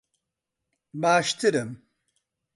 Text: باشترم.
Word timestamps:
باشترم. 1.01 1.69